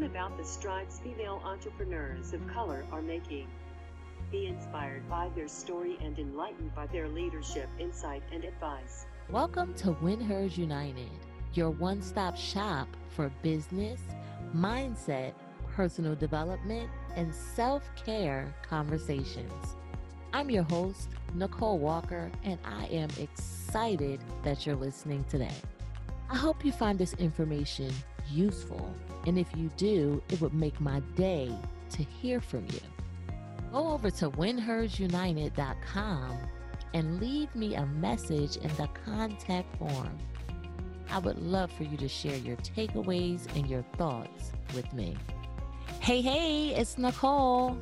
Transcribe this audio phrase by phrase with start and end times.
[0.00, 3.46] Learn about the strides female entrepreneurs of color are making.
[4.30, 9.04] Be inspired by their story and enlightened by their leadership, insight, and advice.
[9.28, 11.10] Welcome to Win Hers United,
[11.52, 14.00] your one stop shop for business,
[14.56, 15.34] mindset,
[15.76, 19.76] personal development, and self care conversations.
[20.32, 25.56] I'm your host, Nicole Walker, and I am excited that you're listening today.
[26.30, 27.92] I hope you find this information
[28.30, 28.94] useful,
[29.26, 31.50] and if you do, it would make my day
[31.90, 32.80] to hear from you.
[33.72, 36.38] Go over to winhersunited.com
[36.94, 40.18] and leave me a message in the contact form.
[41.10, 45.16] I would love for you to share your takeaways and your thoughts with me.
[46.00, 47.76] Hey, hey, it's Nicole.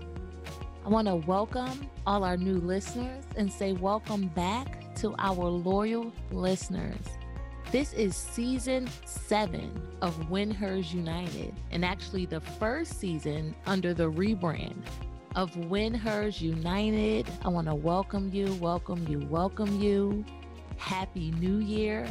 [0.85, 6.13] I want to welcome all our new listeners and say welcome back to our loyal
[6.31, 6.97] listeners.
[7.71, 14.11] This is season seven of Win Hers United, and actually the first season under the
[14.11, 14.83] rebrand
[15.37, 17.29] of Win Hers United.
[17.45, 20.25] I want to welcome you, welcome you, welcome you.
[20.79, 22.09] Happy New Year.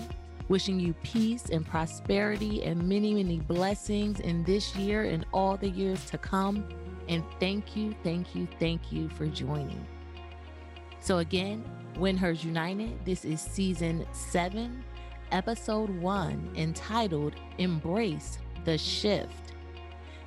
[0.47, 5.69] Wishing you peace and prosperity and many, many blessings in this year and all the
[5.69, 6.69] years to come.
[7.09, 9.83] And thank you, thank you, thank you for joining.
[10.99, 14.83] So, again, Win Hers United, this is season seven,
[15.31, 19.53] episode one, entitled Embrace the Shift.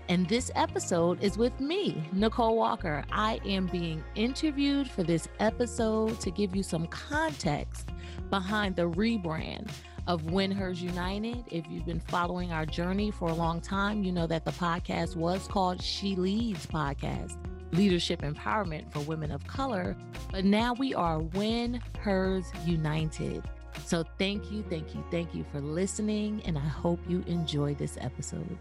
[0.09, 3.05] And this episode is with me, Nicole Walker.
[3.13, 7.91] I am being interviewed for this episode to give you some context
[8.29, 9.71] behind the rebrand
[10.07, 11.45] of Win Hers United.
[11.49, 15.15] If you've been following our journey for a long time, you know that the podcast
[15.15, 17.37] was called She Leads Podcast
[17.73, 19.97] Leadership Empowerment for Women of Color.
[20.33, 23.45] But now we are Win Hers United.
[23.87, 26.43] So thank you, thank you, thank you for listening.
[26.45, 28.59] And I hope you enjoy this episode.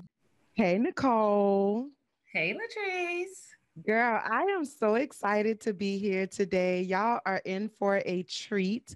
[0.53, 1.87] Hey, Nicole.
[2.33, 3.85] Hey, Latrice.
[3.85, 6.81] Girl, I am so excited to be here today.
[6.81, 8.95] Y'all are in for a treat.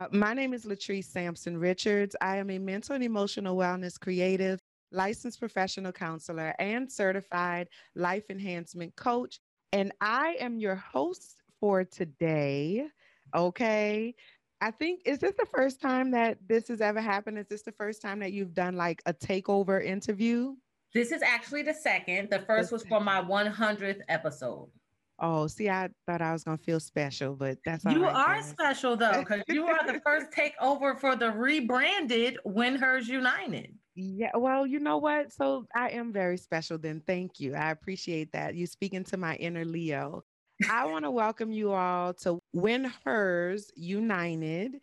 [0.00, 2.14] Uh, my name is Latrice Sampson Richards.
[2.20, 4.60] I am a mental and emotional wellness creative,
[4.92, 9.40] licensed professional counselor, and certified life enhancement coach.
[9.72, 12.86] And I am your host for today.
[13.34, 14.14] Okay.
[14.60, 17.38] I think, is this the first time that this has ever happened?
[17.38, 20.54] Is this the first time that you've done like a takeover interview?
[20.94, 22.30] This is actually the second.
[22.30, 24.68] The first the was for my 100th episode.
[25.20, 28.48] Oh, see, I thought I was gonna feel special, but that's you right, are guys.
[28.48, 33.74] special though, because you are the first takeover for the rebranded Win Hers United.
[33.96, 35.32] Yeah, well, you know what?
[35.32, 36.78] So I am very special.
[36.78, 37.56] Then thank you.
[37.56, 38.54] I appreciate that.
[38.54, 40.22] You speaking to my inner Leo.
[40.66, 44.80] I want to welcome you all to Win Hers United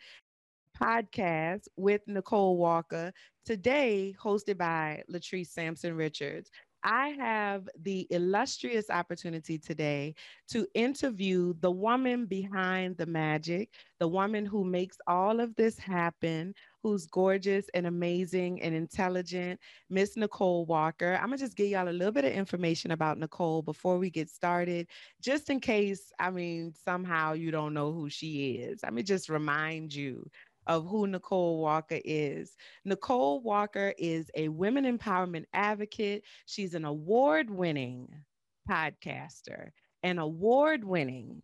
[0.79, 3.11] podcast with Nicole Walker.
[3.45, 6.49] Today, hosted by Latrice Sampson Richards.
[6.85, 10.13] I have the illustrious opportunity today
[10.49, 16.53] to interview the woman behind the magic, the woman who makes all of this happen,
[16.83, 19.59] who's gorgeous and amazing and intelligent,
[19.89, 21.15] Miss Nicole Walker.
[21.15, 24.29] I'm gonna just give y'all a little bit of information about Nicole before we get
[24.29, 24.87] started,
[25.23, 28.81] just in case, I mean, somehow you don't know who she is.
[28.83, 30.29] Let me just remind you
[30.67, 32.55] of who Nicole Walker is.
[32.83, 36.23] Nicole Walker is a women empowerment advocate.
[36.45, 38.09] She's an award winning
[38.69, 39.69] podcaster,
[40.03, 41.41] an award winning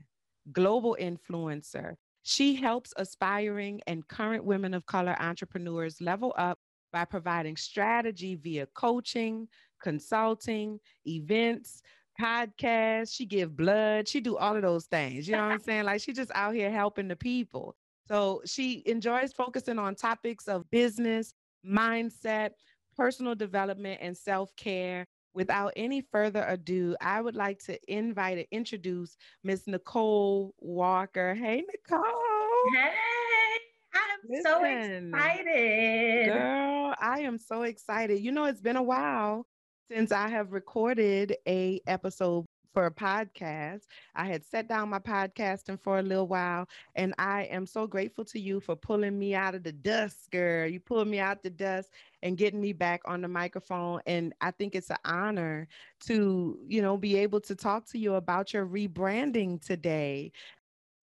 [0.51, 1.95] global influencer.
[2.23, 6.59] She helps aspiring and current women of color entrepreneurs level up
[6.91, 9.47] by providing strategy via coaching,
[9.81, 11.81] consulting, events,
[12.19, 13.13] podcasts.
[13.15, 14.07] She give blood.
[14.07, 15.27] She do all of those things.
[15.27, 15.85] You know what I'm saying?
[15.85, 17.75] Like she just out here helping the people.
[18.11, 21.33] So she enjoys focusing on topics of business,
[21.65, 22.49] mindset,
[22.97, 25.05] personal development, and self care.
[25.33, 31.33] Without any further ado, I would like to invite and introduce Miss Nicole Walker.
[31.35, 32.03] Hey, Nicole.
[32.75, 32.91] Hey,
[33.93, 36.25] I'm Listen, so excited.
[36.33, 38.19] Girl, I am so excited.
[38.19, 39.45] You know, it's been a while
[39.89, 43.81] since I have recorded a episode for a podcast.
[44.15, 48.25] I had set down my podcasting for a little while, and I am so grateful
[48.25, 50.67] to you for pulling me out of the dust, girl.
[50.67, 51.91] You pulled me out the dust
[52.23, 54.01] and getting me back on the microphone.
[54.05, 55.67] And I think it's an honor
[56.01, 60.31] to, you know, be able to talk to you about your rebranding today.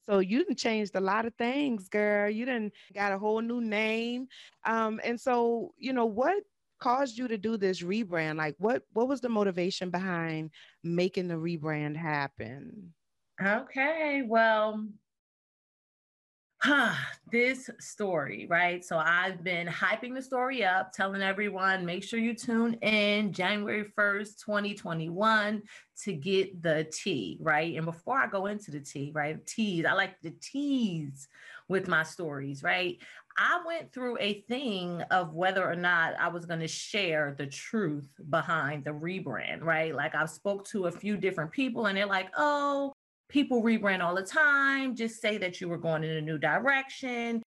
[0.06, 2.31] So you done changed a lot of things, girl.
[2.31, 4.29] You done got a whole new name.
[4.65, 6.43] Um, and so, you know, what
[6.78, 8.36] caused you to do this rebrand?
[8.36, 10.50] Like what what was the motivation behind
[10.82, 12.94] making the rebrand happen?
[13.40, 14.84] Okay, well,
[16.60, 16.92] huh,
[17.30, 18.84] this story, right?
[18.84, 23.84] So I've been hyping the story up, telling everyone, make sure you tune in January
[23.96, 25.62] 1st, 2021
[26.02, 27.76] to get the tea, right?
[27.76, 29.44] And before I go into the tea, right?
[29.46, 31.28] Tease, I like to tease
[31.69, 32.98] with my stories, right?
[33.40, 37.46] I went through a thing of whether or not I was going to share the
[37.46, 39.94] truth behind the rebrand, right?
[39.94, 42.93] Like I spoke to a few different people and they're like, oh,
[43.29, 44.96] people rebrand all the time.
[44.96, 47.40] Just say that you were going in a new direction.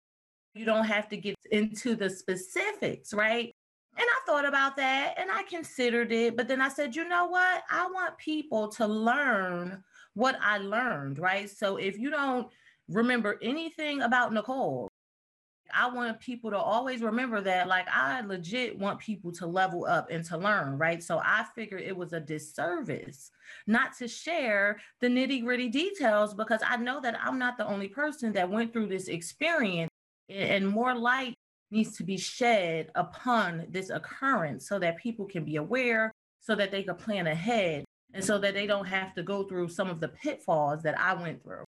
[0.54, 3.52] You don't have to get into the specifics, right?
[3.98, 6.36] And I thought about that and I considered it.
[6.36, 7.64] But then I said, you know what?
[7.68, 9.82] I want people to learn
[10.14, 11.50] what I learned, right?
[11.50, 12.46] So if you don't
[12.88, 14.89] remember anything about Nicole,
[15.74, 20.08] I want people to always remember that, like, I legit want people to level up
[20.10, 21.02] and to learn, right?
[21.02, 23.30] So I figured it was a disservice
[23.66, 27.88] not to share the nitty gritty details because I know that I'm not the only
[27.88, 29.90] person that went through this experience,
[30.28, 31.34] and more light
[31.70, 36.70] needs to be shed upon this occurrence so that people can be aware, so that
[36.70, 40.00] they can plan ahead, and so that they don't have to go through some of
[40.00, 41.64] the pitfalls that I went through.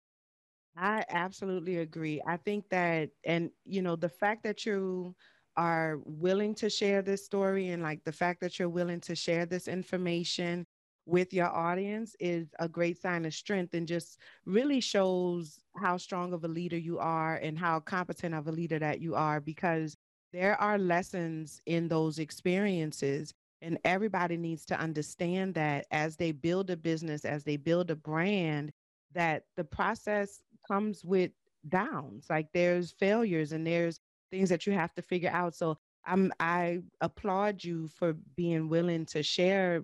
[0.77, 2.23] I absolutely agree.
[2.27, 5.15] I think that, and you know, the fact that you
[5.57, 9.47] are willing to share this story and like the fact that you're willing to share
[9.47, 10.67] this information
[11.07, 16.33] with your audience is a great sign of strength and just really shows how strong
[16.33, 19.97] of a leader you are and how competent of a leader that you are because
[20.33, 26.71] there are lessons in those experiences and everybody needs to understand that as they build
[26.71, 28.71] a business as they build a brand
[29.13, 30.41] that the process
[30.71, 31.31] comes with
[31.69, 34.01] downs like there's failures and there's
[34.31, 35.77] things that you have to figure out so
[36.07, 39.83] i'm i applaud you for being willing to share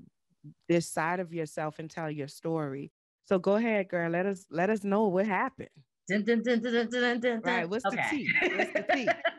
[0.68, 2.90] this side of yourself and tell your story.
[3.24, 5.68] So go ahead girl let us let us know what happened.
[6.08, 7.96] Dun, dun, dun, right what's okay.
[7.96, 8.56] the tea?
[8.56, 9.08] What's the tea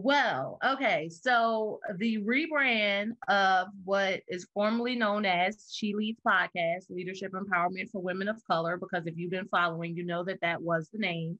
[0.00, 1.08] Well, okay.
[1.08, 8.00] So the rebrand of what is formerly known as She Leads Podcast, Leadership Empowerment for
[8.00, 11.36] Women of Color, because if you've been following, you know that that was the name,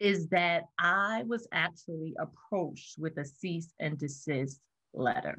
[0.00, 4.62] is that I was actually approached with a cease and desist
[4.94, 5.36] letter.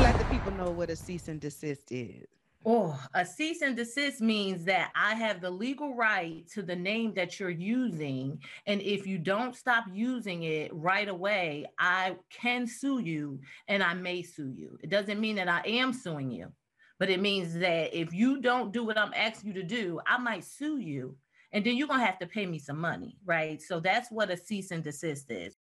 [0.00, 2.41] Let the people know what a cease and desist is.
[2.64, 7.12] Oh, a cease and desist means that I have the legal right to the name
[7.14, 8.40] that you're using.
[8.66, 13.94] And if you don't stop using it right away, I can sue you and I
[13.94, 14.78] may sue you.
[14.80, 16.52] It doesn't mean that I am suing you,
[17.00, 20.18] but it means that if you don't do what I'm asking you to do, I
[20.18, 21.16] might sue you.
[21.50, 23.60] And then you're going to have to pay me some money, right?
[23.60, 25.56] So that's what a cease and desist is.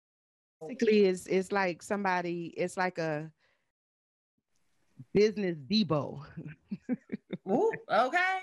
[0.67, 3.31] Basically, it's, it's like somebody, it's like a,
[5.13, 6.21] business Debo.
[7.49, 8.39] Ooh, okay.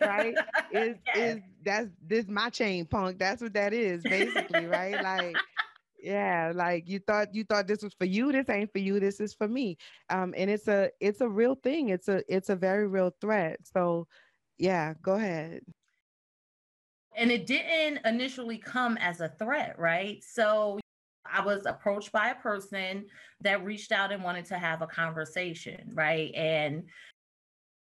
[0.00, 0.34] right?
[0.72, 1.16] Is yes.
[1.16, 3.18] is that's this my chain punk.
[3.18, 5.02] That's what that is, basically, right?
[5.02, 5.36] Like
[6.06, 8.30] yeah, like you thought you thought this was for you.
[8.30, 9.00] This ain't for you.
[9.00, 9.76] This is for me.
[10.10, 11.88] Um, and it's a it's a real thing.
[11.88, 13.58] It's a it's a very real threat.
[13.74, 14.06] So
[14.58, 15.62] yeah, go ahead.
[17.16, 20.22] And it didn't initially come as a threat, right?
[20.22, 20.78] So
[21.32, 23.06] I was approached by a person
[23.40, 26.34] that reached out and wanted to have a conversation, right?
[26.34, 26.84] And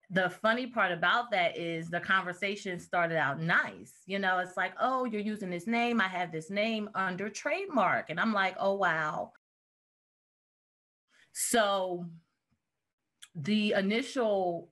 [0.09, 3.93] the funny part about that is the conversation started out nice.
[4.05, 5.99] You know, it's like, oh, you're using this name.
[5.99, 8.09] I have this name under trademark.
[8.09, 9.31] And I'm like, oh, wow.
[11.33, 12.05] So
[13.35, 14.69] the initial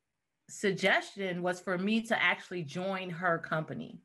[0.50, 4.00] suggestion was for me to actually join her company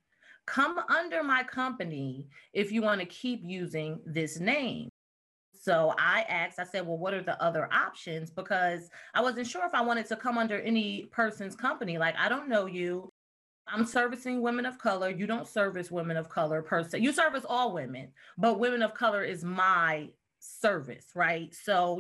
[0.49, 4.89] come under my company if you want to keep using this name.
[5.53, 8.31] So I asked, I said, well, what are the other options?
[8.31, 11.99] Because I wasn't sure if I wanted to come under any person's company.
[11.99, 13.11] Like, I don't know you.
[13.67, 15.11] I'm servicing women of color.
[15.11, 17.01] You don't service women of color per se.
[17.01, 21.55] You service all women, but women of color is my service, right?
[21.55, 21.99] So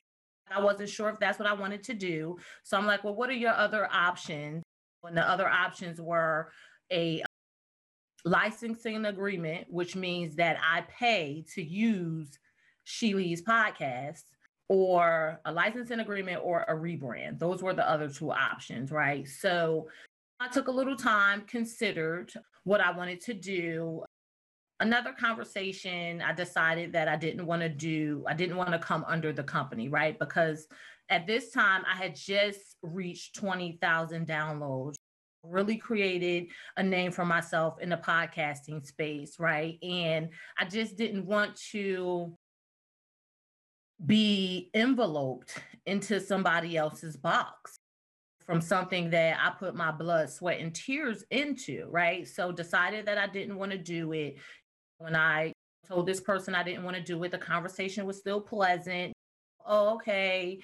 [0.51, 2.39] I wasn't sure if that's what I wanted to do.
[2.63, 4.63] So I'm like, well, what are your other options?
[5.05, 6.51] And the other options were
[6.91, 7.23] a
[8.29, 12.39] licensing agreement, which means that I pay to use
[12.85, 14.25] She Leads podcast,
[14.69, 17.39] or a licensing agreement or a rebrand.
[17.39, 19.27] Those were the other two options, right?
[19.27, 19.89] So
[20.41, 22.33] I took a little time, considered
[22.65, 24.05] what I wanted to do.
[24.81, 29.05] Another conversation, I decided that I didn't want to do, I didn't want to come
[29.09, 30.19] under the company, right?
[30.19, 30.69] Because
[31.09, 34.97] at this time, I had just reached 20,000 downloads
[35.49, 39.79] really created a name for myself in the podcasting space, right?
[39.83, 42.35] And I just didn't want to
[44.05, 47.79] be enveloped into somebody else's box
[48.41, 52.27] from something that I put my blood, sweat, and tears into, right?
[52.27, 54.37] So decided that I didn't want to do it.
[54.99, 55.53] When I
[55.87, 59.13] told this person I didn't want to do it, the conversation was still pleasant.
[59.67, 60.61] Oh, okay.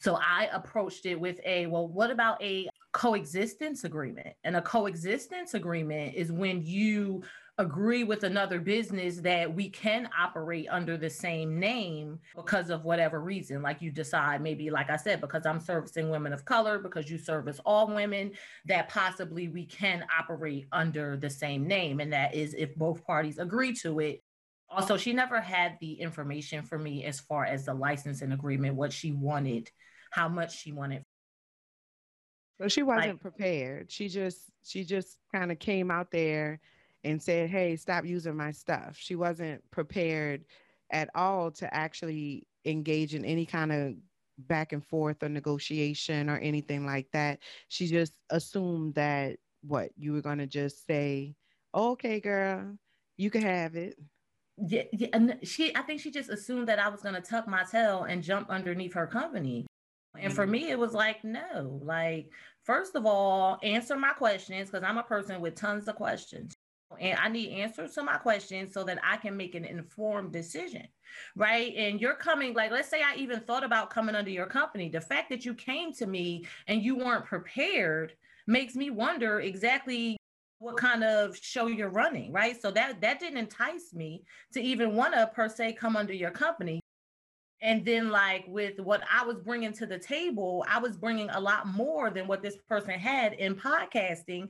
[0.00, 4.34] So I approached it with a, well, what about a coexistence agreement?
[4.44, 7.22] And a coexistence agreement is when you
[7.58, 13.20] agree with another business that we can operate under the same name because of whatever
[13.20, 13.60] reason.
[13.60, 17.18] Like you decide, maybe, like I said, because I'm servicing women of color, because you
[17.18, 18.32] service all women,
[18.66, 22.00] that possibly we can operate under the same name.
[22.00, 24.22] And that is if both parties agree to it.
[24.70, 28.92] Also, she never had the information for me as far as the licensing agreement, what
[28.92, 29.70] she wanted,
[30.10, 31.04] how much she wanted
[32.62, 33.90] so she wasn't like, prepared.
[33.90, 36.60] She just she just kind of came out there
[37.02, 38.96] and said, Hey, stop using my stuff.
[38.96, 40.44] She wasn't prepared
[40.90, 43.94] at all to actually engage in any kind of
[44.38, 47.40] back and forth or negotiation or anything like that.
[47.68, 51.34] She just assumed that what you were going to just say,
[51.74, 52.76] okay, girl,
[53.16, 53.98] you can have it.
[54.58, 57.48] Yeah, yeah, and she, I think she just assumed that I was going to tuck
[57.48, 59.66] my tail and jump underneath her company.
[60.18, 60.52] And for mm-hmm.
[60.52, 62.30] me, it was like, no, like,
[62.64, 66.54] first of all, answer my questions because I'm a person with tons of questions
[67.00, 70.86] and I need answers to my questions so that I can make an informed decision,
[71.36, 71.74] right?
[71.76, 74.88] And you're coming, like, let's say I even thought about coming under your company.
[74.88, 78.14] The fact that you came to me and you weren't prepared
[78.46, 80.16] makes me wonder exactly
[80.58, 82.60] what kind of show you're running, right?
[82.60, 86.30] So that that didn't entice me to even want to per se come under your
[86.30, 86.81] company.
[87.62, 91.40] And then, like with what I was bringing to the table, I was bringing a
[91.40, 94.48] lot more than what this person had in podcasting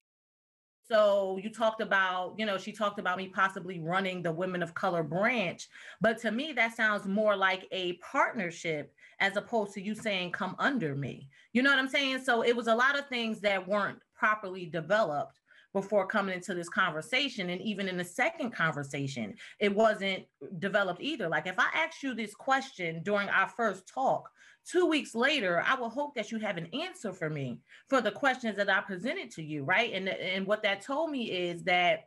[0.92, 4.74] so you talked about, you know, she talked about me possibly running the women of
[4.74, 5.68] color branch.
[6.00, 10.56] But to me, that sounds more like a partnership as opposed to you saying, come
[10.58, 11.28] under me.
[11.52, 12.24] You know what I'm saying?
[12.24, 15.40] So it was a lot of things that weren't properly developed
[15.72, 17.50] before coming into this conversation.
[17.50, 20.24] And even in the second conversation, it wasn't
[20.58, 21.28] developed either.
[21.28, 24.28] Like if I asked you this question during our first talk,
[24.66, 28.12] two weeks later, I will hope that you have an answer for me for the
[28.12, 29.92] questions that I presented to you, right?
[29.92, 32.04] And, and what that told me is that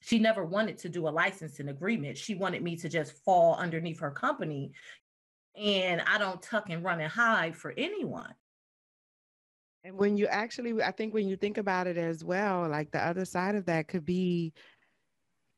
[0.00, 2.18] she never wanted to do a licensing agreement.
[2.18, 4.72] She wanted me to just fall underneath her company.
[5.56, 8.34] And I don't tuck and run and hide for anyone.
[9.84, 13.04] And when you actually, I think when you think about it as well, like the
[13.04, 14.52] other side of that could be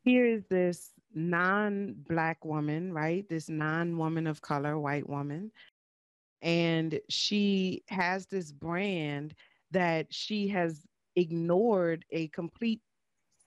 [0.05, 3.29] here is this non Black woman, right?
[3.29, 5.51] This non woman of color, white woman
[6.45, 9.35] and she has this brand
[9.71, 12.83] that she has ignored a complete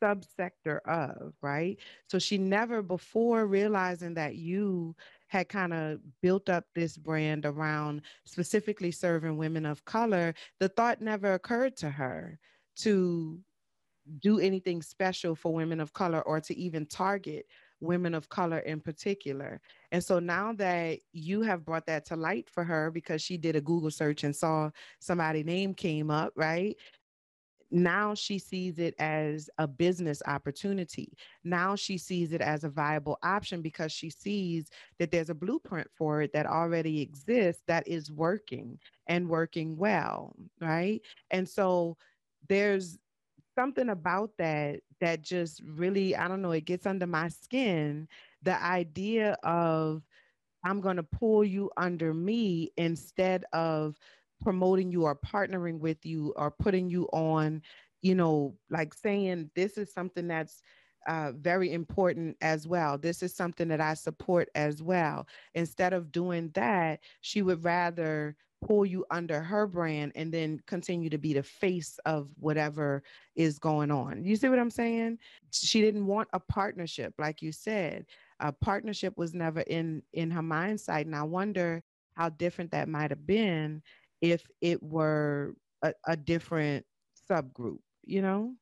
[0.02, 1.78] subsector of, right?
[2.10, 4.96] So she never before realizing that you
[5.28, 11.02] had kind of built up this brand around specifically serving women of color, the thought
[11.02, 12.40] never occurred to her
[12.78, 13.40] to
[14.20, 17.46] do anything special for women of color or to even target
[17.80, 19.62] women of color in particular.
[19.92, 23.56] And so now that you have brought that to light for her because she did
[23.56, 26.76] a Google search and saw somebody name came up, right?
[27.70, 31.12] Now she sees it as a business opportunity.
[31.44, 34.70] Now she sees it as a viable option because she sees
[35.00, 40.34] that there's a blueprint for it that already exists that is working and working well,
[40.62, 41.02] right?
[41.32, 41.98] And so
[42.48, 42.98] there's
[43.56, 48.08] something about that that just really, I don't know, it gets under my skin.
[48.44, 50.04] The idea of
[50.64, 53.98] I'm going to pull you under me instead of
[54.42, 57.62] promoting you or partnering with you or putting you on,
[58.02, 60.62] you know, like saying this is something that's
[61.08, 62.98] uh, very important as well.
[62.98, 65.28] This is something that I support as well.
[65.56, 71.10] Instead of doing that, she would rather pull you under her brand and then continue
[71.10, 73.04] to be the face of whatever
[73.36, 74.24] is going on.
[74.24, 75.20] You see what I'm saying?
[75.52, 78.06] She didn't want a partnership, like you said.
[78.40, 81.84] A partnership was never in in her mind sight, and I wonder
[82.16, 83.82] how different that might have been
[84.22, 86.86] if it were a, a different
[87.30, 87.80] subgroup.
[88.06, 88.54] You know.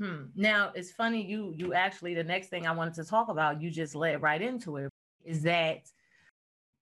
[0.00, 0.26] Hmm.
[0.36, 3.70] Now it's funny you you actually the next thing I wanted to talk about you
[3.70, 4.90] just led right into it
[5.24, 5.82] is that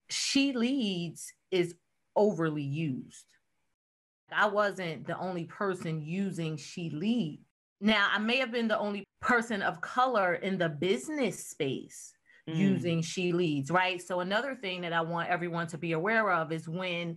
[0.09, 1.75] she leads is
[2.15, 3.25] overly used.
[4.33, 7.41] I wasn't the only person using She Lead.
[7.81, 12.13] Now, I may have been the only person of color in the business space
[12.49, 12.57] mm.
[12.57, 14.03] using She Leads, right?
[14.03, 17.17] So, another thing that I want everyone to be aware of is when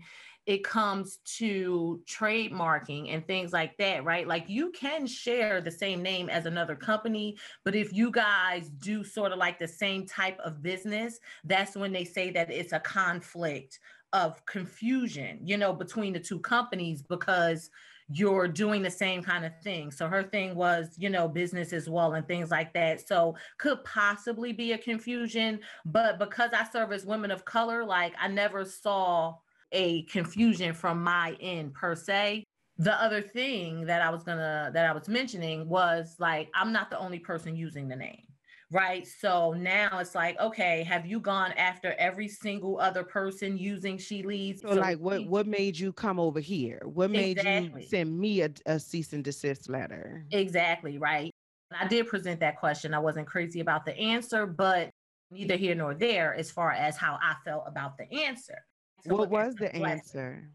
[0.49, 4.27] it comes to trademarking and things like that, right?
[4.27, 9.03] Like you can share the same name as another company, but if you guys do
[9.03, 12.79] sort of like the same type of business, that's when they say that it's a
[12.79, 13.77] conflict
[14.11, 17.69] of confusion, you know, between the two companies because
[18.11, 19.91] you're doing the same kind of thing.
[19.91, 23.07] So her thing was, you know, business as well and things like that.
[23.07, 28.15] So could possibly be a confusion, but because I serve as women of color, like
[28.19, 29.35] I never saw
[29.71, 32.43] a confusion from my end per se.
[32.77, 36.89] The other thing that I was gonna that I was mentioning was like I'm not
[36.89, 38.23] the only person using the name
[38.71, 39.07] right?
[39.07, 44.23] So now it's like, okay, have you gone after every single other person using She
[44.23, 44.61] Leads?
[44.61, 46.81] So, so like, what what made you come over here?
[46.85, 47.83] What made exactly.
[47.83, 50.25] you send me a, a cease and desist letter?
[50.31, 51.31] Exactly, right.
[51.77, 52.93] I did present that question.
[52.93, 54.89] I wasn't crazy about the answer, but
[55.31, 58.57] neither here nor there as far as how I felt about the answer
[59.05, 60.49] what was the answer?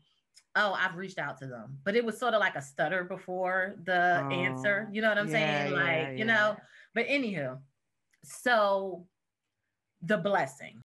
[0.57, 3.75] Oh, I've reached out to them, but it was sort of like a stutter before
[3.85, 4.89] the oh, answer.
[4.93, 5.73] You know what I'm yeah, saying?
[5.73, 6.57] Like, yeah, you know,
[6.95, 7.59] but anywho,
[8.23, 9.07] so
[10.03, 10.81] the blessing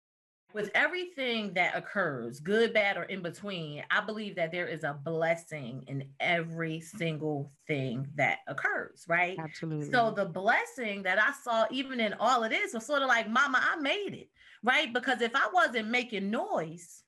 [0.53, 4.97] with everything that occurs, good, bad, or in between, I believe that there is a
[5.03, 9.37] blessing in every single thing that occurs, right?
[9.37, 9.91] Absolutely.
[9.91, 13.29] So the blessing that I saw even in all of this was sort of like,
[13.29, 14.29] Mama, I made it,
[14.63, 14.91] right?
[14.91, 17.03] Because if I wasn't making noise,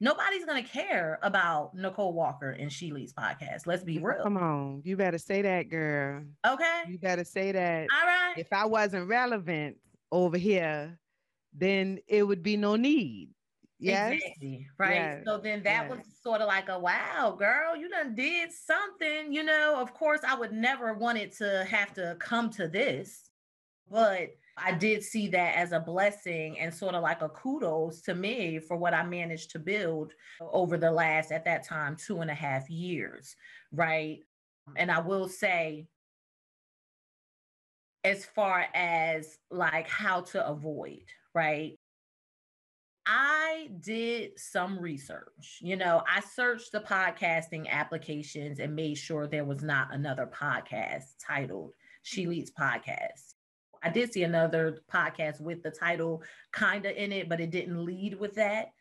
[0.00, 3.66] nobody's gonna care about Nicole Walker and She Leads podcast.
[3.66, 4.22] Let's be real.
[4.22, 6.24] Come on, you better say that, girl.
[6.46, 6.82] Okay.
[6.88, 7.88] You better say that.
[7.92, 8.34] All right.
[8.36, 9.76] If I wasn't relevant
[10.12, 10.98] over here,
[11.52, 13.30] then it would be no need.
[13.80, 14.14] Yes.
[14.14, 14.66] Exactly.
[14.76, 14.94] Right.
[14.94, 15.22] Yes.
[15.24, 15.90] So then that yes.
[15.90, 19.32] was sort of like a wow, girl, you done did something.
[19.32, 23.30] You know, of course, I would never want it to have to come to this,
[23.90, 24.30] but
[24.62, 28.58] I did see that as a blessing and sort of like a kudos to me
[28.58, 32.34] for what I managed to build over the last, at that time, two and a
[32.34, 33.36] half years.
[33.72, 34.20] Right.
[34.76, 35.86] And I will say,
[38.04, 41.78] as far as like how to avoid, right?
[43.06, 45.58] I did some research.
[45.60, 51.04] You know, I searched the podcasting applications and made sure there was not another podcast
[51.26, 51.72] titled
[52.02, 53.34] She Leads Podcast.
[53.82, 57.84] I did see another podcast with the title kind of in it, but it didn't
[57.84, 58.72] lead with that.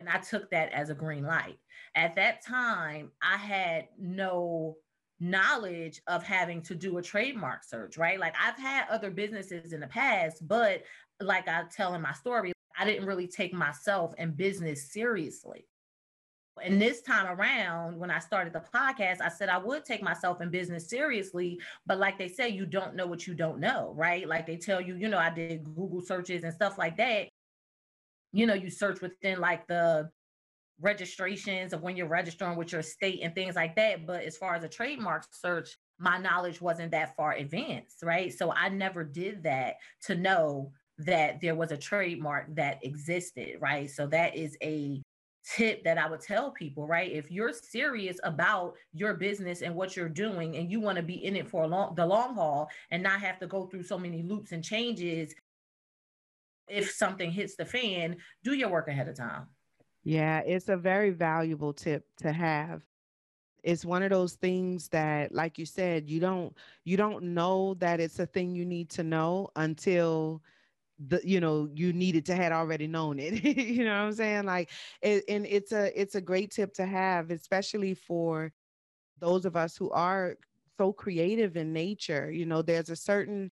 [0.00, 1.58] And I took that as a green light.
[1.94, 4.76] At that time, I had no
[5.20, 8.20] knowledge of having to do a trademark search, right?
[8.20, 10.82] Like I've had other businesses in the past, but
[11.20, 15.66] like I tell in my story, I didn't really take myself and business seriously.
[16.64, 20.40] And this time around, when I started the podcast, I said I would take myself
[20.40, 21.60] in business seriously.
[21.86, 24.26] But like they say, you don't know what you don't know, right?
[24.28, 27.28] Like they tell you, you know, I did Google searches and stuff like that.
[28.32, 30.10] You know, you search within like the
[30.80, 34.06] registrations of when you're registering with your state and things like that.
[34.06, 38.32] But as far as a trademark search, my knowledge wasn't that far advanced, right?
[38.32, 43.88] So I never did that to know that there was a trademark that existed, right?
[43.90, 45.00] So that is a
[45.56, 47.10] tip that I would tell people, right?
[47.10, 51.24] If you're serious about your business and what you're doing and you want to be
[51.24, 54.22] in it for long, the long haul and not have to go through so many
[54.22, 55.34] loops and changes
[56.68, 59.46] if something hits the fan, do your work ahead of time.
[60.04, 62.82] Yeah, it's a very valuable tip to have.
[63.62, 68.00] It's one of those things that like you said, you don't you don't know that
[68.00, 70.42] it's a thing you need to know until
[71.06, 74.44] the you know you needed to had already known it you know what i'm saying?
[74.44, 74.70] Like
[75.02, 78.52] it, and it's a it's a great tip to have especially for
[79.20, 80.36] those of us who are
[80.78, 83.50] so creative in nature you know there's a certain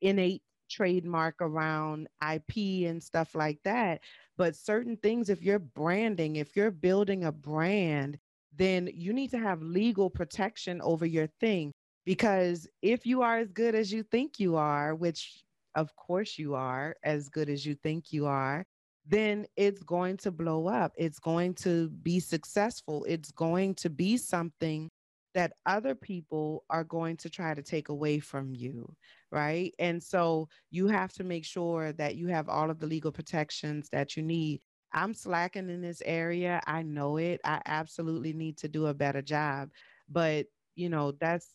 [0.00, 4.00] innate trademark around ip and stuff like that
[4.36, 8.18] but certain things if you're branding if you're building a brand
[8.56, 11.72] then you need to have legal protection over your thing
[12.04, 15.42] because if you are as good as you think you are, which
[15.74, 18.64] of course you are as good as you think you are,
[19.06, 20.92] then it's going to blow up.
[20.96, 23.04] It's going to be successful.
[23.06, 24.90] It's going to be something
[25.34, 28.90] that other people are going to try to take away from you,
[29.32, 29.74] right?
[29.78, 33.88] And so you have to make sure that you have all of the legal protections
[33.90, 34.60] that you need.
[34.92, 36.60] I'm slacking in this area.
[36.66, 37.40] I know it.
[37.44, 39.70] I absolutely need to do a better job.
[40.08, 41.50] But, you know, that's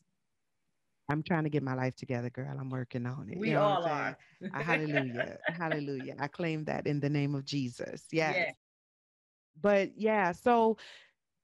[1.09, 2.55] I'm trying to get my life together, girl.
[2.59, 3.37] I'm working on it.
[3.39, 4.17] We you know all are.
[4.53, 5.37] hallelujah.
[5.47, 6.15] hallelujah.
[6.19, 8.03] I claim that in the name of Jesus.
[8.11, 8.35] Yes.
[8.37, 8.51] Yeah.
[9.61, 10.77] But yeah, so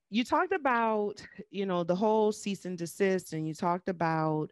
[0.08, 4.50] you talked about, you know, the whole cease and desist, and you talked about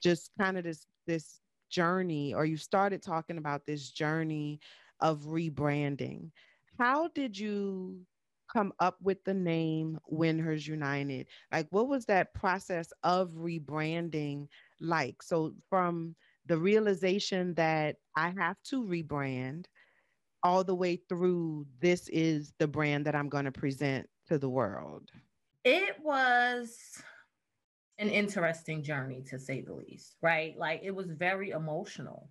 [0.00, 1.40] just kind of this this
[1.70, 4.60] journey, or you started talking about this journey
[5.00, 6.30] of rebranding.
[6.78, 7.98] how did you
[8.52, 11.26] come up with the name Win Hers United?
[11.52, 14.48] Like, what was that process of rebranding
[14.80, 15.22] like?
[15.22, 16.14] So, from
[16.46, 19.66] the realization that I have to rebrand
[20.42, 24.48] all the way through this is the brand that I'm going to present to the
[24.48, 25.10] world?
[25.64, 26.76] It was
[27.98, 30.56] an interesting journey to say the least, right?
[30.58, 32.30] Like it was very emotional.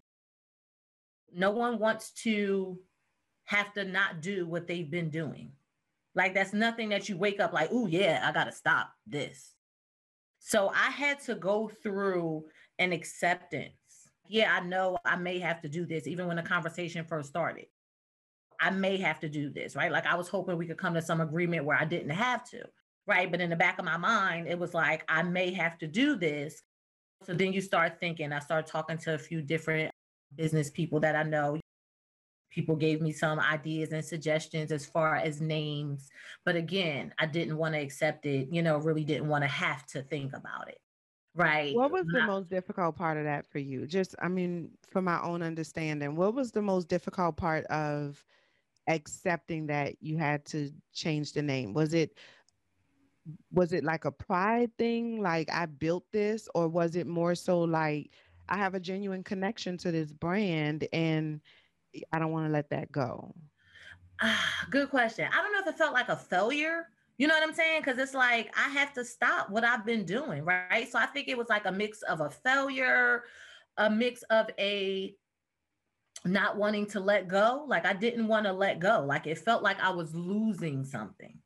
[1.31, 2.79] No one wants to
[3.45, 5.51] have to not do what they've been doing.
[6.19, 9.53] Like that's nothing that you wake up like, oh yeah, I gotta stop this.
[10.39, 12.43] So I had to go through
[12.77, 13.71] an acceptance.
[14.27, 17.67] Yeah, I know I may have to do this, even when the conversation first started.
[18.59, 19.93] I may have to do this, right?
[19.93, 22.65] Like I was hoping we could come to some agreement where I didn't have to,
[23.07, 23.31] right?
[23.31, 26.17] But in the back of my mind, it was like, I may have to do
[26.17, 26.61] this.
[27.23, 29.89] So then you start thinking, I started talking to a few different
[30.35, 31.61] business people that I know.
[32.59, 36.09] People gave me some ideas and suggestions as far as names.
[36.43, 39.85] But again, I didn't want to accept it, you know, really didn't want to have
[39.87, 40.77] to think about it.
[41.33, 41.73] Right.
[41.73, 43.87] What was the most difficult part of that for you?
[43.87, 48.21] Just, I mean, for my own understanding, what was the most difficult part of
[48.89, 51.73] accepting that you had to change the name?
[51.73, 52.17] Was it
[53.53, 57.61] was it like a pride thing like I built this or was it more so
[57.61, 58.11] like
[58.49, 61.39] I have a genuine connection to this brand and
[62.11, 63.33] I don't want to let that go?
[64.21, 65.27] Ah, good question.
[65.31, 66.87] I don't know if it felt like a failure.
[67.17, 67.81] You know what I'm saying?
[67.81, 70.89] Because it's like I have to stop what I've been doing, right?
[70.89, 73.23] So I think it was like a mix of a failure,
[73.77, 75.15] a mix of a
[76.25, 77.65] not wanting to let go.
[77.67, 79.03] Like I didn't want to let go.
[79.05, 81.37] Like it felt like I was losing something.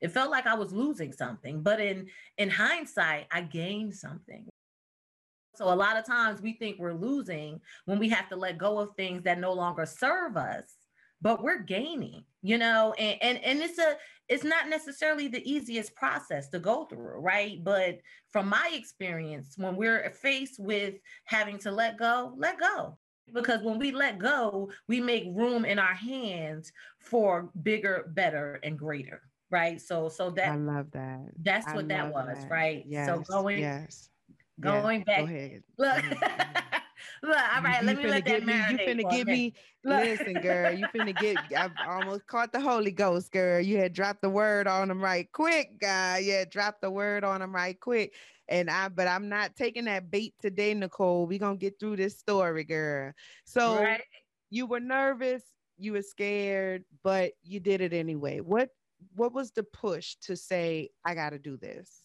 [0.00, 1.62] It felt like I was losing something.
[1.62, 4.48] But in in hindsight, I gained something.
[5.54, 8.78] So a lot of times we think we're losing when we have to let go
[8.78, 10.64] of things that no longer serve us,
[11.20, 13.96] but we're gaining, you know, and and, and it's a
[14.28, 17.62] it's not necessarily the easiest process to go through, right?
[17.62, 17.98] But
[18.30, 22.96] from my experience, when we're faced with having to let go, let go
[23.32, 28.78] because when we let go, we make room in our hands for bigger, better, and
[28.78, 29.22] greater.
[29.50, 29.80] Right.
[29.80, 31.26] So, so that I love that.
[31.42, 32.38] That's what that was.
[32.40, 32.50] That.
[32.50, 32.84] Right.
[32.86, 33.06] Yes.
[33.06, 34.08] So going, yes.
[34.62, 35.06] Going yes.
[35.06, 35.18] back.
[35.18, 35.62] Go ahead.
[35.78, 36.04] Look.
[37.24, 40.72] Look, all right, you let me let that me, You finna give me, listen, girl.
[40.72, 41.36] You finna get.
[41.56, 43.60] I almost caught the Holy Ghost, girl.
[43.60, 46.18] You had dropped the word on them right quick, guy.
[46.18, 48.14] Yeah, dropped the word on them right quick.
[48.48, 51.26] And I, but I'm not taking that bait today, Nicole.
[51.26, 53.12] We gonna get through this story, girl.
[53.44, 54.02] So right.
[54.50, 55.42] you were nervous,
[55.78, 58.40] you were scared, but you did it anyway.
[58.40, 58.70] What
[59.14, 62.01] what was the push to say I got to do this?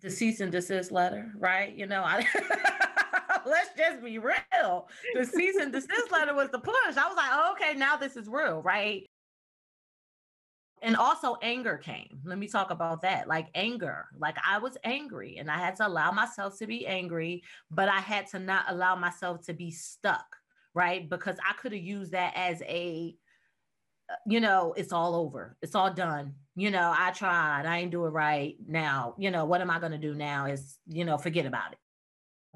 [0.00, 1.74] The cease and desist letter, right?
[1.74, 2.26] You know, I.
[3.46, 4.88] let's just be real.
[5.14, 6.74] The cease and desist letter was the push.
[6.96, 9.08] I was like, oh, okay, now this is real, right?
[10.82, 15.36] and also anger came let me talk about that like anger like i was angry
[15.38, 18.94] and i had to allow myself to be angry but i had to not allow
[18.94, 20.36] myself to be stuck
[20.74, 23.14] right because i could have used that as a
[24.10, 27.92] uh, you know it's all over it's all done you know i tried i ain't
[27.92, 31.04] do it right now you know what am i going to do now is you
[31.04, 31.78] know forget about it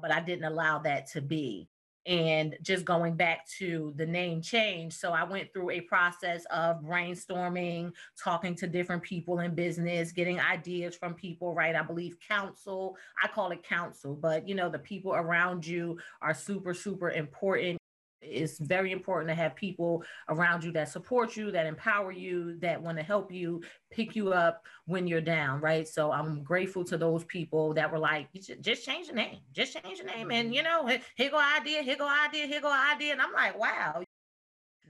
[0.01, 1.69] but i didn't allow that to be
[2.05, 4.91] and just going back to the name change.
[4.91, 10.37] So I went through a process of brainstorming, talking to different people in business, getting
[10.37, 11.75] ideas from people, right?
[11.75, 16.33] I believe counsel, I call it counsel, but you know, the people around you are
[16.33, 17.79] super, super important
[18.23, 22.81] it's very important to have people around you that support you, that empower you, that
[22.81, 25.87] want to help you pick you up when you're down, right?
[25.87, 28.27] So I'm grateful to those people that were like,
[28.61, 31.97] just change the name, just change the name, and you know, here go idea, here
[31.97, 34.03] go idea, here go idea, and I'm like, wow.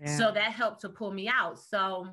[0.01, 0.17] Yeah.
[0.17, 1.59] So that helped to pull me out.
[1.59, 2.07] So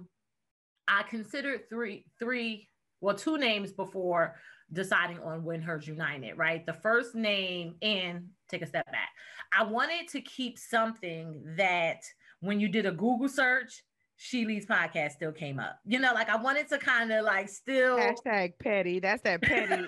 [0.87, 2.69] I considered three, three,
[3.01, 4.37] well, two names before
[4.73, 6.65] deciding on Win Hers United, right?
[6.65, 9.11] The first name, and take a step back.
[9.57, 12.03] I wanted to keep something that
[12.41, 13.83] when you did a Google search,
[14.17, 15.79] She Leads podcast still came up.
[15.87, 19.01] You know, like I wanted to kind of like still hashtag petty.
[19.01, 19.73] That's that petty.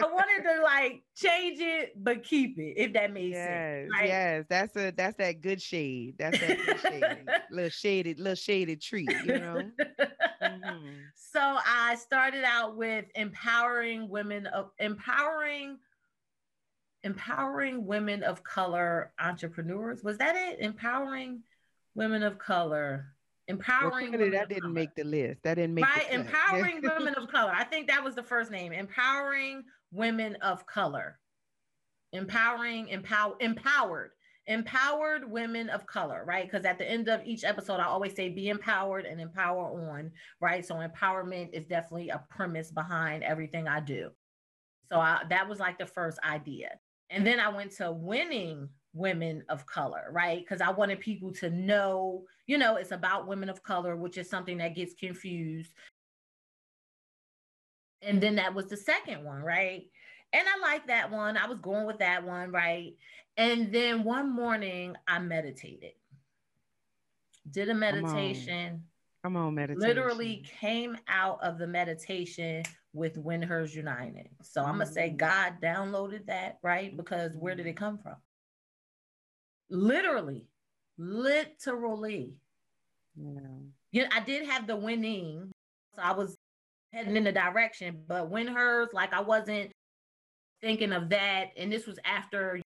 [0.00, 3.90] I wanted to like change it, but keep it, if that makes yes, sense.
[3.92, 4.08] Right?
[4.08, 6.16] Yes, that's a that's that good shade.
[6.18, 7.04] That's that good shade.
[7.50, 9.62] little shaded, little shaded tree, you know.
[10.42, 10.88] Mm-hmm.
[11.14, 15.78] So I started out with empowering women of empowering
[17.04, 20.02] empowering women of color entrepreneurs.
[20.02, 20.58] Was that it?
[20.60, 21.42] Empowering
[21.94, 23.06] women of color.
[23.46, 25.42] Empowering well, that didn't make the list.
[25.42, 26.10] That didn't make right.
[26.10, 27.52] Empowering women of color.
[27.54, 28.72] I think that was the first name.
[28.72, 31.18] Empowering women of color.
[32.14, 34.12] Empowering, empower, empowered,
[34.46, 36.50] empowered women of color, right?
[36.50, 40.12] Because at the end of each episode, I always say be empowered and empower on,
[40.40, 40.64] right?
[40.64, 44.10] So empowerment is definitely a premise behind everything I do.
[44.90, 46.78] So I, that was like the first idea.
[47.14, 50.40] And then I went to winning women of color, right?
[50.40, 54.28] Because I wanted people to know, you know, it's about women of color, which is
[54.28, 55.72] something that gets confused.
[58.02, 59.84] And then that was the second one, right?
[60.32, 61.36] And I like that one.
[61.36, 62.94] I was going with that one, right?
[63.36, 65.92] And then one morning I meditated,
[67.48, 68.82] did a meditation.
[69.22, 69.88] Come on, Come on meditation.
[69.88, 72.64] Literally came out of the meditation
[72.94, 74.28] with Win Hers United.
[74.42, 75.16] So I'm gonna say mm.
[75.16, 76.96] God downloaded that, right?
[76.96, 78.16] Because where did it come from?
[79.68, 80.46] Literally,
[80.96, 82.34] literally.
[83.16, 83.40] Yeah.
[83.92, 85.52] Yeah, I did have the winning.
[85.94, 86.36] So I was
[86.92, 89.70] heading in the direction, but Win Hers, like I wasn't
[90.60, 91.50] thinking of that.
[91.56, 92.60] And this was after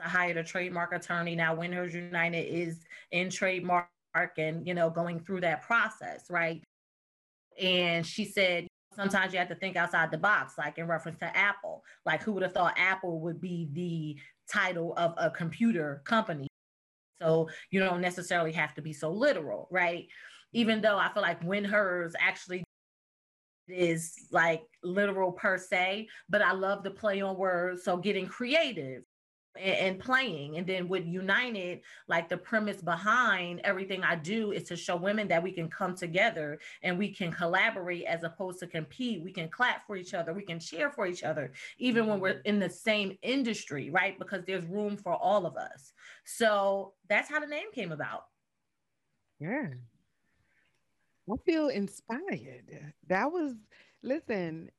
[0.00, 1.34] I hired a trademark attorney.
[1.34, 3.88] Now Win Hers United is in trademark
[4.38, 6.62] and you know going through that process, right?
[7.60, 11.36] And she said, sometimes you have to think outside the box, like in reference to
[11.36, 11.84] Apple.
[12.04, 14.16] Like, who would have thought Apple would be the
[14.50, 16.48] title of a computer company?
[17.20, 20.06] So you don't necessarily have to be so literal, right?
[20.52, 22.64] Even though I feel like Win Hers actually
[23.68, 27.84] is like literal per se, but I love to play on words.
[27.84, 29.02] So getting creative
[29.58, 30.56] and, playing.
[30.56, 35.28] And then with United, like the premise behind everything I do is to show women
[35.28, 39.22] that we can come together and we can collaborate as opposed to compete.
[39.22, 42.40] We can clap for each other, we can cheer for each other, even when we're
[42.44, 44.18] in the same industry, right?
[44.18, 45.92] Because there's room for all of us.
[46.24, 48.26] So that's how the name came about.
[49.40, 49.68] Yeah.
[51.30, 52.92] I feel inspired.
[53.08, 53.54] That was,
[54.02, 54.70] listen,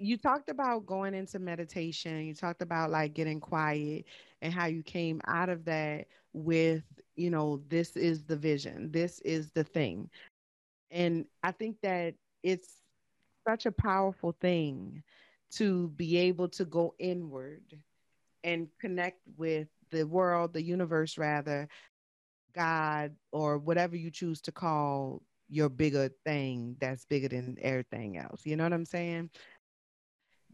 [0.00, 4.06] you talked about going into meditation you talked about like getting quiet
[4.40, 6.82] and how you came out of that with
[7.16, 10.08] you know this is the vision this is the thing.
[10.90, 12.82] And i think that it's
[13.46, 15.02] such a powerful thing
[15.52, 17.62] to be able to go inward
[18.42, 21.68] and connect with the world the universe rather
[22.54, 28.46] god or whatever you choose to call your bigger thing that's bigger than everything else.
[28.46, 29.30] You know what i'm saying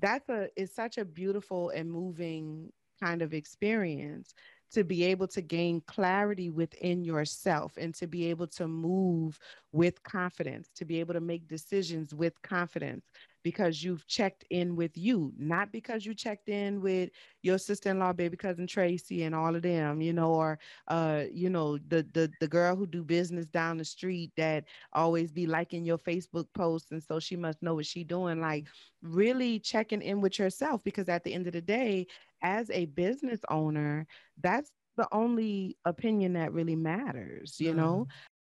[0.01, 2.71] that's a it's such a beautiful and moving
[3.03, 4.35] kind of experience
[4.73, 9.39] to be able to gain clarity within yourself and to be able to move
[9.73, 13.07] with confidence, to be able to make decisions with confidence
[13.47, 17.11] because you've checked in with you, not because you checked in with
[17.43, 21.79] your sister-in-law, baby cousin Tracy, and all of them, you know, or uh, you know,
[21.87, 25.97] the the the girl who do business down the street that always be liking your
[25.97, 28.41] Facebook posts, and so she must know what she doing.
[28.41, 28.67] Like
[29.01, 32.09] really checking in with yourself because at the end of the day,
[32.43, 34.09] as a business owner,
[34.43, 37.77] that's the only opinion that really matters, you mm.
[37.77, 38.09] know?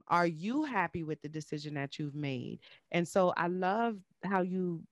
[0.08, 2.60] Are you happy with the decision that you've made?
[2.92, 4.82] And so I love how you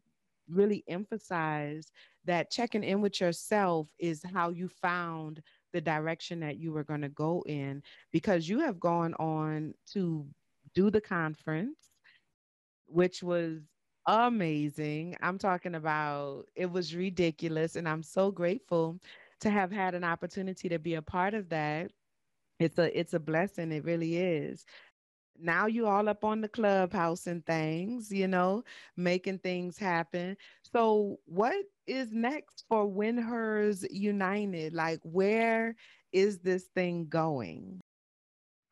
[0.48, 1.90] really emphasize
[2.24, 7.02] that checking in with yourself is how you found the direction that you were going
[7.02, 10.26] to go in because you have gone on to
[10.74, 11.90] do the conference
[12.86, 13.60] which was
[14.06, 15.16] amazing.
[15.20, 17.76] I'm talking about it was ridiculous.
[17.76, 19.00] And I'm so grateful
[19.40, 21.90] to have had an opportunity to be a part of that.
[22.58, 23.72] It's a it's a blessing.
[23.72, 24.64] It really is.
[25.40, 28.64] Now you all up on the clubhouse and things, you know,
[28.96, 30.36] making things happen.
[30.72, 34.74] So what is next for Win Hers United?
[34.74, 35.76] Like where
[36.12, 37.80] is this thing going?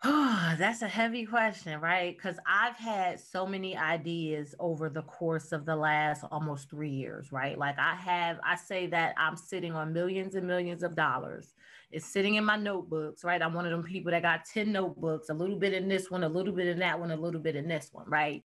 [0.05, 2.17] Oh, that's a heavy question, right?
[2.17, 7.33] Because I've had so many ideas over the course of the last almost three years,
[7.33, 7.59] right?
[7.59, 11.55] Like I have, I say that I'm sitting on millions and millions of dollars.
[11.95, 13.41] It's sitting in my notebooks, right?
[13.41, 16.25] I'm one of them people that got 10 notebooks, a little bit in this one,
[16.25, 18.43] a little bit in that one, a little bit in this one, right?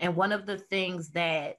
[0.00, 1.58] And one of the things that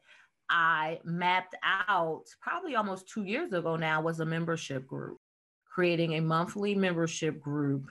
[0.49, 5.17] I mapped out probably almost two years ago now was a membership group,
[5.65, 7.89] creating a monthly membership group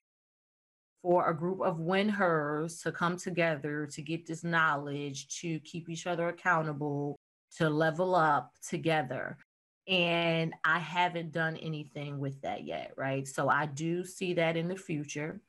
[1.02, 5.88] for a group of win hers to come together to get this knowledge, to keep
[5.88, 7.16] each other accountable,
[7.56, 9.38] to level up together.
[9.88, 13.26] And I haven't done anything with that yet, right?
[13.26, 15.40] So I do see that in the future.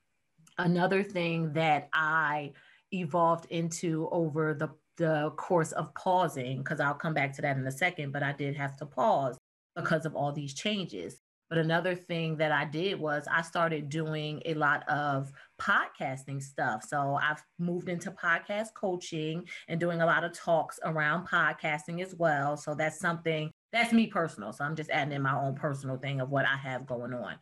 [0.58, 2.52] Another thing that I
[2.92, 7.66] evolved into over the, the course of pausing, because I'll come back to that in
[7.66, 9.36] a second, but I did have to pause
[9.76, 14.40] because of all these changes but another thing that I did was I started doing
[14.46, 16.84] a lot of podcasting stuff.
[16.88, 22.14] So I've moved into podcast coaching and doing a lot of talks around podcasting as
[22.14, 22.56] well.
[22.56, 24.52] So that's something that's me personal.
[24.52, 27.36] So I'm just adding in my own personal thing of what I have going on.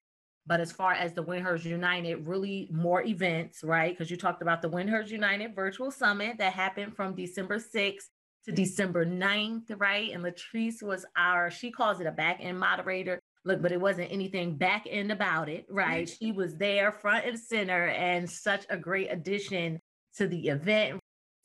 [0.47, 3.93] But as far as the Win United, really more events, right?
[3.93, 8.07] Because you talked about the Win United virtual summit that happened from December 6th
[8.47, 10.11] to December 9th, right?
[10.11, 13.21] And Latrice was our, she calls it a back end moderator.
[13.45, 16.09] Look, but it wasn't anything back end about it, right?
[16.09, 19.81] She was there front and center and such a great addition
[20.17, 20.99] to the event.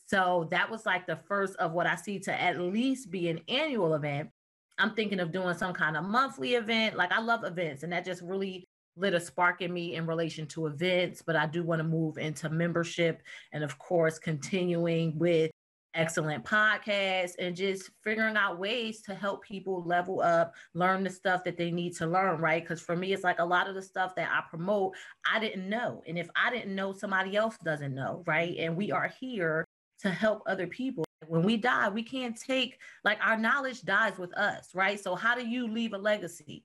[0.08, 3.42] So that was like the first of what I see to at least be an
[3.48, 4.30] annual event.
[4.80, 6.96] I'm thinking of doing some kind of monthly event.
[6.96, 10.46] Like I love events, and that just really lit a spark in me in relation
[10.48, 11.22] to events.
[11.22, 15.52] But I do want to move into membership and, of course, continuing with
[15.96, 21.44] excellent podcasts and just figuring out ways to help people level up, learn the stuff
[21.44, 22.64] that they need to learn, right?
[22.64, 24.96] Because for me, it's like a lot of the stuff that I promote,
[25.32, 26.02] I didn't know.
[26.08, 28.56] And if I didn't know, somebody else doesn't know, right?
[28.58, 29.66] And we are here
[30.00, 31.06] to help other people.
[31.28, 35.00] When we die, we can't take, like, our knowledge dies with us, right?
[35.00, 36.64] So, how do you leave a legacy?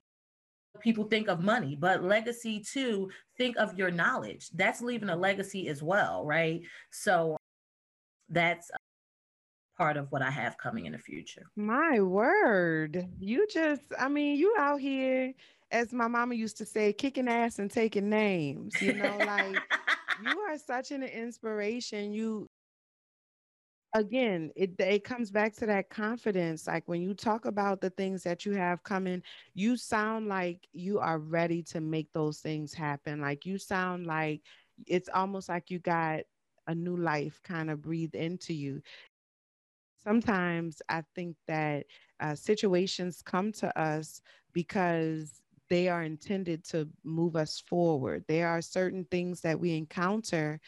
[0.81, 4.49] People think of money, but legacy too, think of your knowledge.
[4.51, 6.61] That's leaving a legacy as well, right?
[6.91, 7.37] So,
[8.29, 8.71] that's
[9.79, 11.43] part of what I have coming in the future.
[11.55, 13.07] My word.
[13.17, 15.33] You just, I mean, you out here,
[15.71, 19.55] as my mama used to say, kicking ass and taking names, you know, like
[20.23, 22.11] you are such an inspiration.
[22.11, 22.47] You,
[23.93, 26.67] again, it, it comes back to that confidence.
[26.67, 29.21] Like when you talk about the things that you have coming,
[29.53, 33.21] you sound like you are ready to make those things happen.
[33.21, 34.41] Like you sound like
[34.87, 36.21] it's almost like you got
[36.67, 38.81] a new life kind of breathed into you
[40.03, 41.85] sometimes I think that
[42.19, 44.21] uh, situations come to us
[44.53, 48.25] because they are intended to move us forward.
[48.27, 50.59] There are certain things that we encounter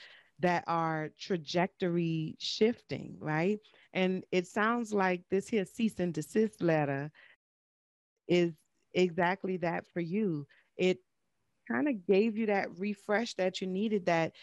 [0.42, 3.60] that are trajectory shifting, right?
[3.94, 7.12] And it sounds like this here cease and desist letter
[8.28, 8.54] is
[8.94, 10.48] exactly that for you.
[10.78, 11.00] It
[11.70, 14.34] kind of gave you that refresh that you needed, that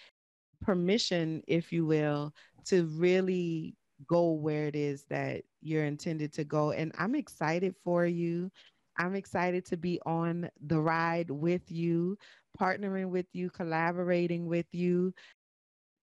[0.63, 2.33] permission, if you will,
[2.67, 6.71] to really go where it is that you're intended to go.
[6.71, 8.51] And I'm excited for you.
[8.99, 12.19] I'm excited to be on the ride with you,
[12.61, 15.15] partnering with you, collaborating with you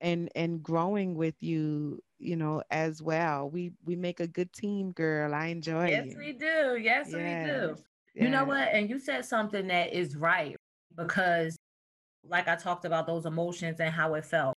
[0.06, 3.50] and and growing with you, you know, as well.
[3.50, 5.34] We we make a good team, girl.
[5.34, 5.92] I enjoy it.
[5.92, 6.18] yes, you.
[6.18, 6.78] we do.
[6.82, 7.14] Yes, yes.
[7.14, 7.76] we do.
[8.14, 8.24] Yes.
[8.24, 8.70] You know what?
[8.72, 10.56] And you said something that is right
[10.96, 11.58] because
[12.24, 14.56] like I talked about those emotions and how it felt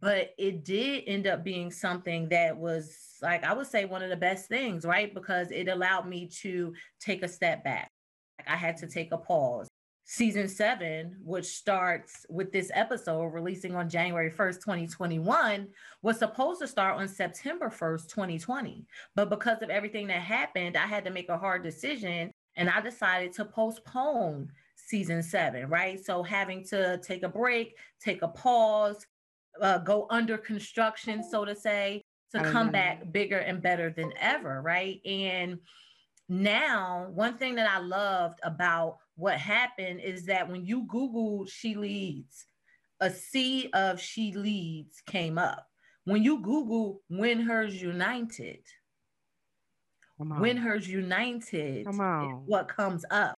[0.00, 4.10] but it did end up being something that was like i would say one of
[4.10, 7.90] the best things right because it allowed me to take a step back
[8.38, 9.68] like i had to take a pause
[10.12, 15.68] season seven which starts with this episode releasing on january 1st 2021
[16.02, 20.86] was supposed to start on september 1st 2020 but because of everything that happened i
[20.86, 26.04] had to make a hard decision and i decided to postpone season seven right?
[26.04, 29.06] So having to take a break take a pause
[29.60, 34.62] uh, go under construction, so to say, to come back bigger and better than ever,
[34.62, 35.00] right?
[35.04, 35.58] And
[36.28, 41.74] now, one thing that I loved about what happened is that when you Google She
[41.74, 42.46] Leads,
[43.00, 45.66] a sea of She Leads came up.
[46.04, 48.60] When you Google Win Hers United,
[50.18, 53.34] Win Hers United, Come what comes up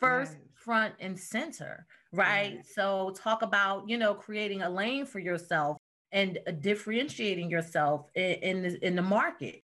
[0.00, 0.40] first, yes.
[0.54, 2.64] front, and center right?
[2.66, 5.76] So talk about, you know, creating a lane for yourself
[6.12, 9.62] and differentiating yourself in, in the, in the market.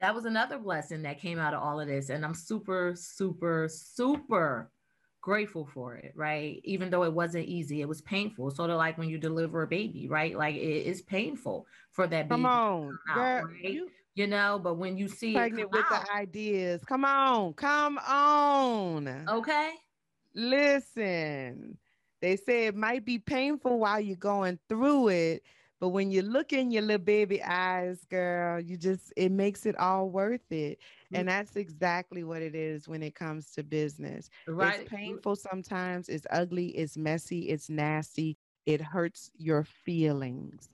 [0.00, 2.08] That was another blessing that came out of all of this.
[2.08, 4.70] And I'm super, super, super
[5.20, 6.60] grateful for it, right?
[6.64, 8.50] Even though it wasn't easy, it was painful.
[8.50, 10.36] Sort of like when you deliver a baby, right?
[10.36, 12.42] Like it is painful for that baby.
[12.42, 13.64] Come on, girl, right?
[13.64, 17.98] you, you, know, but when you see pregnant with out, the ideas, come on, come
[17.98, 19.28] on.
[19.28, 19.72] Okay.
[20.34, 21.76] Listen,
[22.22, 25.42] they say it might be painful while you're going through it,
[25.80, 29.76] but when you look in your little baby eyes, girl, you just, it makes it
[29.78, 30.78] all worth it.
[31.14, 31.30] And mm.
[31.30, 34.28] that's exactly what it is when it comes to business.
[34.46, 34.80] Right.
[34.80, 40.68] It's painful sometimes, it's ugly, it's messy, it's nasty, it hurts your feelings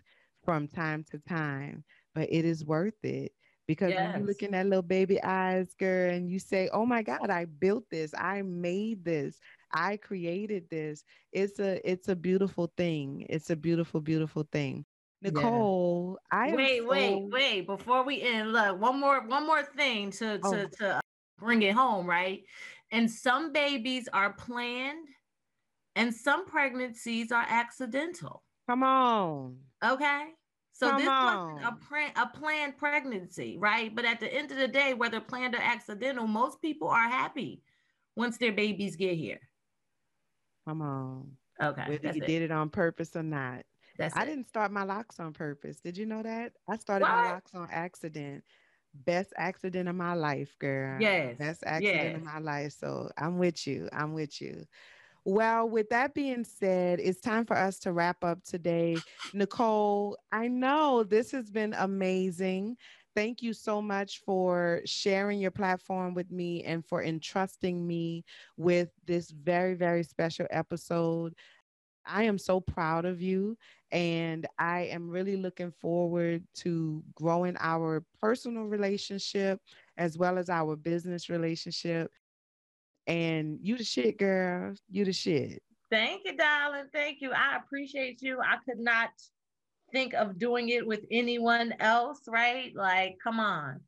[0.44, 3.32] from time to time, but it is worth it.
[3.68, 4.12] Because yes.
[4.12, 7.30] when you look in that little baby eyes, girl, and you say, Oh my God,
[7.30, 9.40] I built this, I made this,
[9.72, 11.04] I created this.
[11.32, 13.26] It's a it's a beautiful thing.
[13.28, 14.84] It's a beautiful, beautiful thing.
[15.32, 16.38] Nicole, yeah.
[16.38, 16.88] I wait, so...
[16.88, 17.66] wait, wait.
[17.66, 20.52] Before we end, look, one more, one more thing to oh.
[20.52, 21.00] to to uh,
[21.38, 22.42] bring it home, right?
[22.92, 25.08] And some babies are planned,
[25.94, 28.42] and some pregnancies are accidental.
[28.68, 29.56] Come on.
[29.84, 30.28] Okay.
[30.72, 31.54] So Come this on.
[31.54, 33.94] wasn't a, pre- a planned pregnancy, right?
[33.94, 37.62] But at the end of the day, whether planned or accidental, most people are happy
[38.14, 39.40] once their babies get here.
[40.68, 41.30] Come on.
[41.62, 41.84] Okay.
[41.88, 42.26] Whether you it.
[42.26, 43.62] did it on purpose or not.
[43.98, 44.26] That's I it.
[44.26, 45.80] didn't start my locks on purpose.
[45.80, 46.52] Did you know that?
[46.68, 48.44] I started my locks on accident.
[48.94, 51.00] Best accident of my life, girl.
[51.00, 52.72] Yes, Best accident of my life.
[52.72, 53.88] So I'm with you.
[53.92, 54.64] I'm with you.
[55.24, 59.04] Well, with that being said, it's time for us to wrap up today.
[59.32, 62.76] Nicole, I know this has been amazing.
[63.14, 68.24] Thank you so much for sharing your platform with me and for entrusting me
[68.56, 71.34] with this very, very special episode.
[72.06, 73.56] I am so proud of you.
[73.92, 79.60] And I am really looking forward to growing our personal relationship
[79.96, 82.10] as well as our business relationship.
[83.06, 84.74] And you the shit, girl.
[84.90, 85.62] You the shit.
[85.90, 86.86] Thank you, darling.
[86.92, 87.30] Thank you.
[87.32, 88.40] I appreciate you.
[88.40, 89.10] I could not
[89.92, 92.72] think of doing it with anyone else, right?
[92.74, 93.80] Like, come on.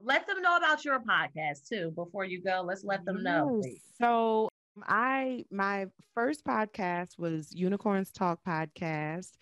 [0.00, 2.62] Let them know about your podcast too before you go.
[2.66, 3.60] Let's let them know.
[3.62, 3.76] Yes.
[4.00, 4.48] So
[4.82, 9.32] I my first podcast was Unicorns Talk podcast.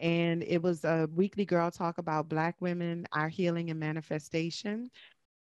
[0.00, 4.90] And it was a weekly girl talk about Black women, our healing and manifestation.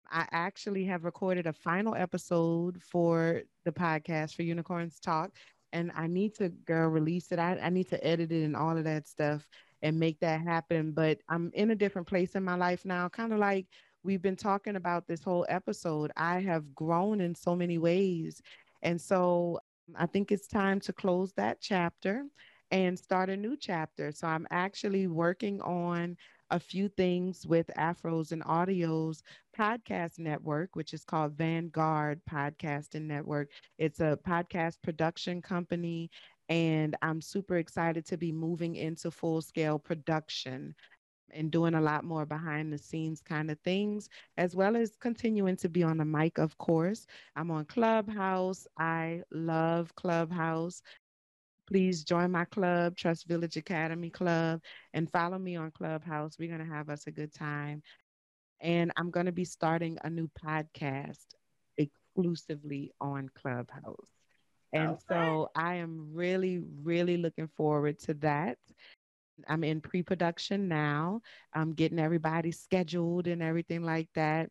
[0.08, 5.32] I actually have recorded a final episode for the podcast for Unicorns Talk,
[5.72, 7.40] and I need to girl release it.
[7.40, 9.48] I, I need to edit it and all of that stuff
[9.82, 10.92] and make that happen.
[10.92, 13.66] But I'm in a different place in my life now, kind of like
[14.04, 16.12] we've been talking about this whole episode.
[16.16, 18.40] I have grown in so many ways.
[18.86, 19.60] And so
[19.90, 22.24] mm, I think it's time to close that chapter
[22.70, 24.12] and start a new chapter.
[24.12, 26.16] So I'm actually working on
[26.50, 29.22] a few things with Afros and Audios
[29.58, 33.50] podcast network, which is called Vanguard Podcasting Network.
[33.78, 36.10] It's a podcast production company,
[36.48, 40.74] and I'm super excited to be moving into full scale production
[41.32, 45.56] and doing a lot more behind the scenes kind of things, as well as continuing
[45.56, 47.06] to be on the mic, of course.
[47.34, 48.66] I'm on Clubhouse.
[48.78, 50.82] I love Clubhouse.
[51.66, 54.60] Please join my club, Trust Village Academy Club,
[54.94, 56.38] and follow me on Clubhouse.
[56.38, 57.82] We're going to have us a good time.
[58.60, 61.26] And I'm going to be starting a new podcast
[61.76, 64.08] exclusively on Clubhouse.
[64.72, 64.98] And Okay.
[65.08, 68.58] so I am really, really looking forward to that.
[69.48, 71.20] I'm in pre production now.
[71.54, 74.50] I'm getting everybody scheduled and everything like that.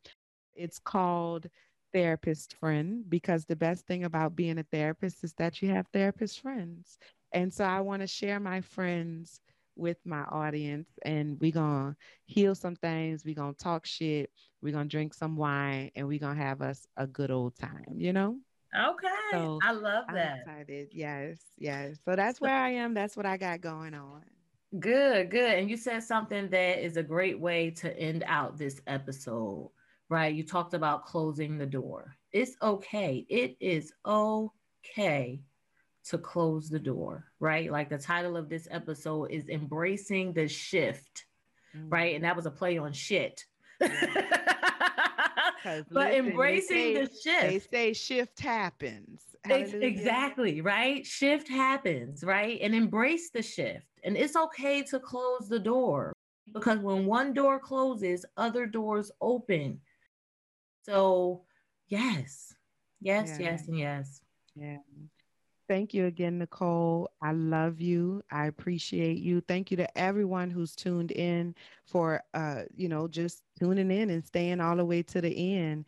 [0.56, 1.48] It's called
[1.94, 6.42] Therapist Friend because the best thing about being a therapist is that you have therapist
[6.42, 6.98] friends.
[7.32, 9.42] And so I want to share my friends
[9.76, 13.24] with my audience and we're going to heal some things.
[13.26, 14.30] We're going to talk shit.
[14.62, 17.56] We're going to drink some wine and we're going to have us a good old
[17.58, 18.38] time, you know?
[18.78, 19.08] Okay.
[19.32, 20.10] So, I love that.
[20.10, 20.40] I'm that.
[20.40, 20.88] excited.
[20.92, 21.98] Yes, yes.
[22.06, 22.94] So that's where I am.
[22.94, 24.24] That's what I got going on.
[24.80, 25.54] Good, good.
[25.60, 29.70] And you said something that is a great way to end out this episode,
[30.10, 30.34] right?
[30.34, 32.16] You talked about closing the door.
[32.34, 33.26] It's okay.
[33.30, 35.40] It is okay
[36.06, 37.72] to close the door, right?
[37.72, 41.26] Like the title of this episode is Embracing the Shift,
[41.76, 41.92] Mm.
[41.92, 42.16] right?
[42.16, 43.44] And that was a play on shit.
[43.80, 43.92] but
[45.64, 47.42] listen, embracing say- the shift.
[47.42, 49.22] They say shift happens.
[49.50, 49.88] Hallelujah.
[49.88, 51.06] exactly, right?
[51.06, 52.60] Shift happens, right?
[52.62, 53.86] And embrace the shift.
[54.04, 56.14] And it's okay to close the door
[56.54, 59.80] because when one door closes, other doors open.
[60.84, 61.44] So,
[61.88, 62.54] yes,
[63.02, 63.52] yes, Yeah.
[63.52, 64.22] yes, and yes.
[64.56, 64.78] Yeah.
[65.68, 67.10] Thank you again, Nicole.
[67.24, 68.22] I love you.
[68.32, 69.42] I appreciate you.
[69.42, 74.24] Thank you to everyone who's tuned in for uh, you know, just tuning in and
[74.24, 75.86] staying all the way to the end.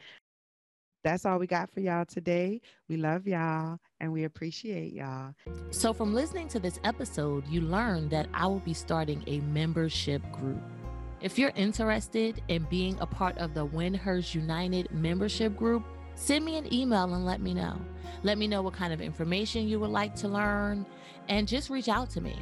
[1.07, 2.59] That's all we got for y'all today.
[2.89, 5.33] We love y'all and we appreciate y'all.
[5.69, 10.21] So, from listening to this episode, you learned that I will be starting a membership
[10.33, 10.61] group.
[11.21, 15.85] If you're interested in being a part of the Win Hers United membership group,
[16.15, 17.79] send me an email and let me know.
[18.23, 20.85] Let me know what kind of information you would like to learn
[21.29, 22.35] and just reach out to me.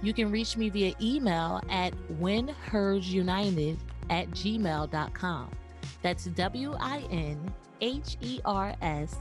[0.00, 3.78] You can reach me via email at winhersunited
[4.10, 5.50] at gmail.com.
[6.06, 9.16] That's W I N H E R S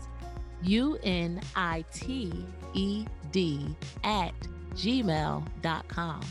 [0.61, 2.31] U N I T
[2.75, 4.35] E D at
[4.75, 6.21] gmail.com.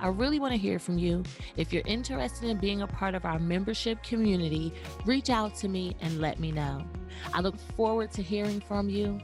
[0.00, 1.22] I really want to hear from you.
[1.56, 4.70] If you're interested in being a part of our membership community,
[5.06, 6.84] reach out to me and let me know.
[7.32, 9.18] I look forward to hearing from you.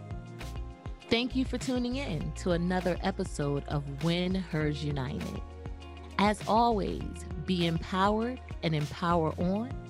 [1.11, 5.43] Thank you for tuning in to another episode of Win Hers United.
[6.19, 7.03] As always,
[7.45, 9.84] be empowered and empower on